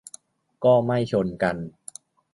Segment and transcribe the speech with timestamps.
[0.63, 1.55] ก็ไม่ชนกัน